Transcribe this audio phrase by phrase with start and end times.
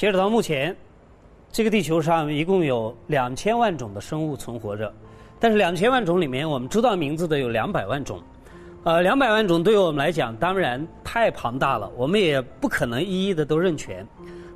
[0.00, 0.74] 截止到目前，
[1.52, 4.90] 这个地球上一共有两千万种的生物存活着，
[5.38, 8.18] 但是两千万种里面，我们知道名字的有两百万种。
[8.84, 14.06] 呃，两百万种对于我们来讲，当然太庞大了，我们也不可能一一的都认全。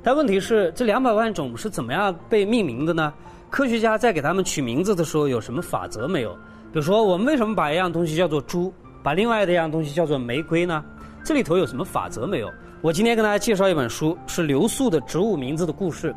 [0.01, 3.13] 但问题是，这两百万种是怎么样被命名的呢？
[3.51, 6.31] 科学家在给它们取名字的时候有什么法则没有？
[6.73, 10.83] 比如说，我们为什么把一样东西叫做猪，把另外的一样东西叫做玫瑰呢？
[11.25, 12.53] 这里头有什么法则没有？
[12.81, 16.13] 我今天跟大家介绍一本书，是刘素的《植物名字的故事》。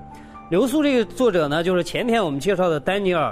[0.50, 3.30] 刘素这个作者呢，就是前天我们介绍的丹尼尔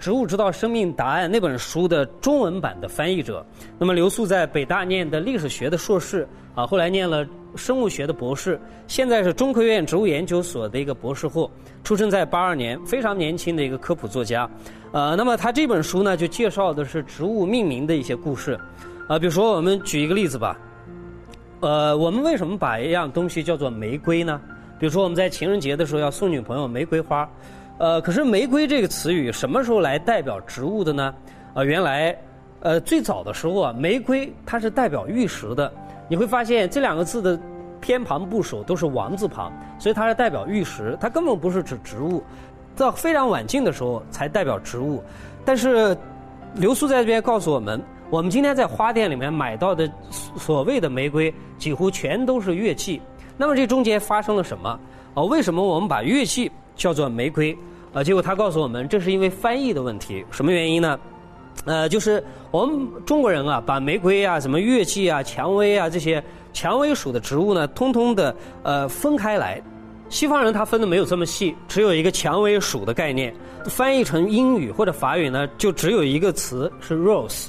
[0.02, 3.44] 《植物知道生命答案》那本书的中文版的翻译者。
[3.78, 11.50] 那么刘素在北大念的历史学的硕士，啊，后来念了生物学的博士，现在是中科院植物研究所的一个博士后，
[11.84, 14.48] 出生在八二年，非常年轻的一个科普作家。
[14.92, 18.58] 呃，那么他这本书呢，就介绍的是植物命名的一些故事。
[19.08, 20.58] 啊，比如说我们举一个例子吧。
[21.60, 24.40] 呃，我们为什么把一样东西叫做玫瑰呢？
[24.78, 27.28] 比如说我们在情人节的时候要送女朋友玫瑰花，
[27.78, 31.14] 呃，可是玫瑰这个词语什么时候来代表植物的呢？
[31.54, 32.16] 呃，原来，
[32.60, 35.72] 呃，最早的时候啊，玫瑰它是代表玉石的。
[36.06, 37.36] 你会发现这两个字的
[37.80, 42.22] 偏旁部首都是王字旁，所以它是代表玉石，它根本不是指植物。
[42.76, 45.02] 到非常晚近的时候才代表植物，
[45.44, 45.96] 但是
[46.54, 47.82] 刘苏在这边告诉我们。
[48.10, 53.02] 我们今天在花店里面买到的所谓的玫瑰，几乎全都是月季。
[53.36, 54.80] 那么这中间发生了什么？
[55.12, 57.56] 哦，为什么我们把月季叫做玫瑰？
[57.92, 60.24] 呃，结果他告诉我们，这是因为翻译的问题。
[60.30, 60.98] 什么原因呢？
[61.66, 66.22] 呃，就是我们中国人啊，把玫瑰啊、什么月季啊、蔷薇啊这些
[66.54, 69.60] 蔷薇属的植物呢，通通的呃分开来。
[70.08, 73.34] 西方人他分的没有这么细，只有一个蔷薇属的概念。
[73.66, 77.48] 翻译成英语或者法语呢，就只有一个词是 rose。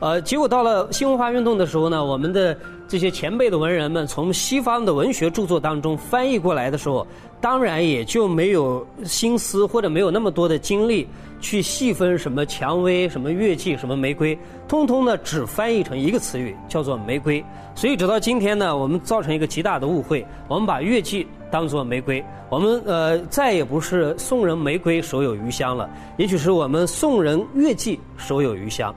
[0.00, 2.56] 呃，结果到了新文化运动的时候呢，我们的
[2.88, 7.06] 这些前辈的文人们从西方的文学著作当中翻译过来的时候，
[7.38, 11.06] 当然也就没有心思或者没有那么多的精力
[11.38, 17.44] 去细分什么蔷薇、什么月季、什么玫瑰，通通呢只翻译成一个词语，叫做玫瑰。
[17.74, 28.94] 所以直到今天呢，我们造成一个极大的误会，我们把月季当作玫瑰，我们呃再也不是送人玫瑰手有余香了，也许是我们送人月季手有余香。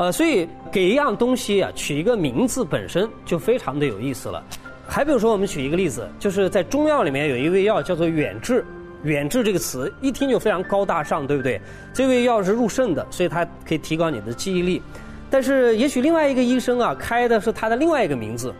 [0.00, 4.42] 呃，所以给一样东西啊取一个名字本身就非常的有意思了。
[4.88, 8.64] 还比如说，我们举一个例子，就是在中药里面有一味药叫做远志。
[9.02, 11.60] 远志这个词一听就非常高大上，对不对？
[11.92, 14.80] 这味药是入肾的，所以它可以提高你的记忆力。
[15.28, 18.54] 但是也许另外一个医生啊开的是他的另外一个名字，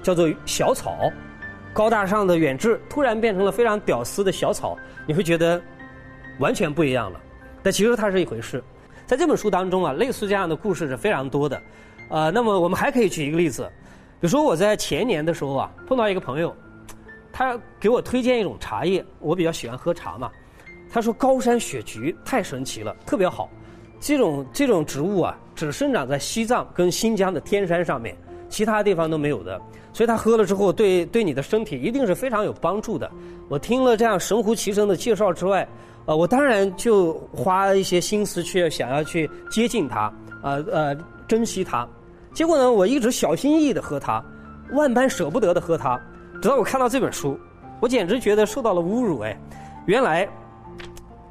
[0.00, 1.10] 叫做小草。
[1.72, 4.78] 高大上的远志突然变成了非常屌丝的小草，
[5.08, 5.60] 你会觉得
[6.38, 7.20] 完全不一样了。
[7.64, 8.62] 但其实它是一回事。
[9.06, 11.62] 在这本书当中啊，类似这样的故事是非常多的，
[12.08, 13.70] 呃，那么我们还可以举一个例子，
[14.20, 16.54] 比如说我在前年的时候啊，碰到一个朋友，
[17.32, 20.30] 他给我推荐一种茶叶，我比较喜欢喝茶嘛，
[20.90, 23.50] 他说高山雪菊太神奇了，特别好，
[24.00, 28.16] 这种这种植物啊，只生长在西藏跟新疆的天山上面，
[28.54, 29.60] 其他地方都没有的，
[29.92, 33.10] 所以他喝了之后，对对你的身体一定是非常有帮助的。
[33.48, 35.66] 我听了这样神乎其神的介绍之外。
[36.06, 41.88] 呃，我当然就花一些心思去想要去接近它，呃呃，珍惜它。
[42.32, 44.22] 结果呢，我一直小心翼翼的喝它，
[44.70, 46.00] 万般舍不得的喝它。
[46.40, 47.36] 直到我看到这本书，
[47.80, 49.36] 我简直觉得受到了侮辱哎！
[49.86, 50.28] 原来，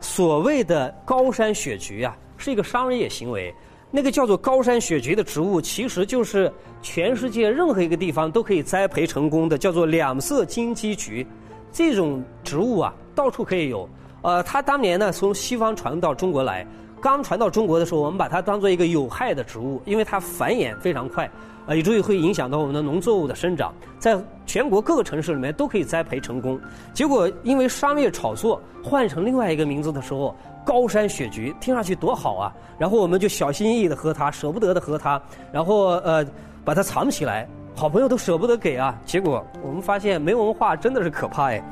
[0.02, 3.54] 所谓的高山雪菊啊，是一个商业行为。
[3.96, 11.28] 那个叫做高山雪菊的植物，其实就是全世界任何一个地方都可以栽培成功的，叫做两色金鸡菊。
[11.72, 13.88] 这种植物啊，到处可以有。
[14.24, 16.66] 呃，它当年呢从西方传到中国来，
[17.00, 21.30] 刚传到中国的时候，我们把它当做一个有害的植物，因为它繁衍非常快，
[21.68, 26.60] 呃，以至于会影响到我们的农作物的生长，在全国各个城市里面都可以栽培成功。
[26.96, 35.21] 结果因为商业炒作，换成另外一个名字的时候，高山雪菊听上去多好啊，然后我们就小心翼翼的喝它，舍不得的喝它，
[35.51, 36.25] 然后呃
[36.63, 38.98] 把它藏起来，好朋友都舍不得给啊。
[39.06, 41.63] 结果我们发现没文化真的是可怕哎，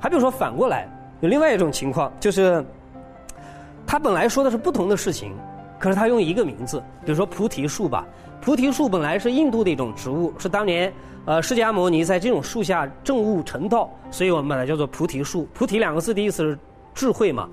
[0.00, 0.88] 还比如说反过来。
[1.20, 2.64] 有另外一种情况，就是
[3.84, 5.34] 他本来说的是不同的事情，
[5.76, 8.06] 可是他用一个名字，比如说菩提树吧。
[8.40, 10.92] 菩提树本来是印度的一种植物，是当年
[11.24, 15.48] 呃释迦牟尼在这种树下证悟成道，所以我们把它叫做菩提树。
[15.52, 16.56] 菩提两个字的意思是
[16.94, 17.48] 智慧嘛。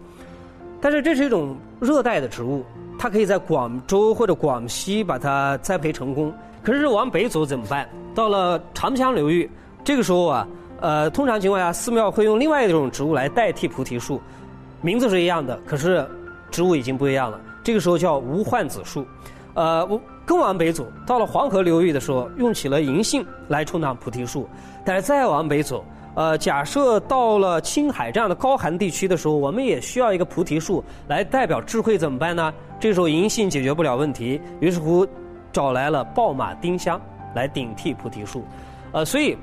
[0.85, 2.63] 但是这是一种热带的植物，
[2.99, 6.31] 它可以在广州或者广西把它栽培成功。
[6.61, 7.89] 可是往北走怎么办？
[8.13, 9.49] 到了长江流域，
[9.83, 10.47] 这个时候啊。
[10.81, 14.21] 呃，通常情况下，寺庙会用另外一种植物来代替菩提树，
[14.81, 16.07] 名字是一样的，可是
[16.51, 17.41] 植物已经不一样了。
[17.63, 19.03] 这个时候叫无患子树。
[19.55, 24.47] 呃，我更往北走，到了黄河流域的时候，用起了银杏来充当菩提树。
[24.85, 25.83] 但是再往北走，
[26.15, 32.53] 呃，假设到了青海这样的高寒地区的时候，我们也需要一个菩提树来代表智慧，怎么办呢？
[32.79, 35.05] 这时候银杏解决不了问题，于是乎
[35.51, 36.99] 找来了豹马丁香
[37.35, 38.45] 来顶替菩提树。
[38.93, 39.37] 呃，所以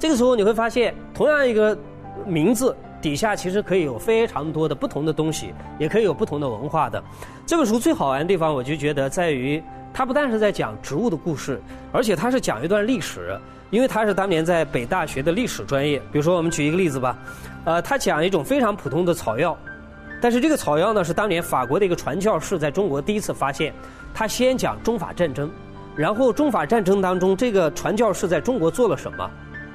[0.00, 1.78] 这个时候你会发现，同样一个
[2.26, 7.00] 名字底下其实可以有非常多的不同的东西，也可以有不同的文化的。
[7.46, 9.62] 这本书最好玩的地方，我就觉得在于
[9.94, 11.60] 它不但是在讲植物的故事，
[11.92, 13.38] 而且它是讲一段历史。
[13.70, 17.16] 因为他是当年在北大学的历史专业，比如说我们举一个例子吧，
[17.64, 19.56] 呃，他讲一种非常普通的草药，
[20.20, 23.74] 但是这个草药呢是当年法国的一个传教士在中国第一次发现，
[24.14, 25.50] 他先讲中法战争，
[25.94, 29.30] 然后中法战争当中这个传教士在中国做了什么，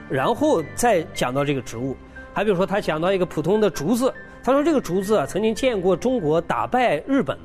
[0.09, 1.95] 然后再讲到这个植物，
[2.33, 4.11] 还比如说他讲到一个普通的竹子，
[4.43, 7.37] 他说这个竹子啊曾经见过中国打败日本。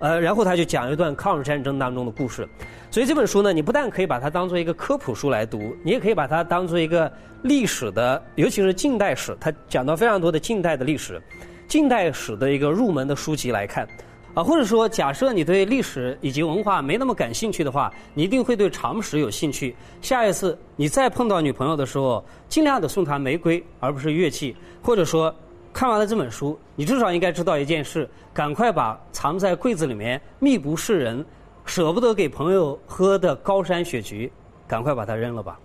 [0.00, 2.48] 呃，然后他就讲一段抗日战争当中的故事，
[2.90, 7.12] 所以这本书呢，你不但可以把它当做一个科普书来读，你也可以把它当做一个
[7.42, 11.20] 历史的，尤其是近代史，它讲到非常多的近代的历史，
[11.68, 13.86] 近代史的一个入门的书籍来看，
[14.32, 19.76] 啊，或者说假设你对历史以及文化没那么感兴趣的话，你一定会对常识有兴趣。
[20.00, 25.34] 下一次你再碰到女朋友的时候，尽量的送她玫瑰而不是乐器，或者说。
[25.72, 31.24] 看完了这本书，你至少应该知道一件事：赶快把藏在柜子里面、密不示人、
[31.64, 34.30] 舍不得给朋友喝的高山雪菊，
[34.66, 35.58] 赶快把它扔了吧。